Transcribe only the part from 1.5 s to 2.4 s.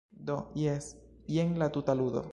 la tuta ludo.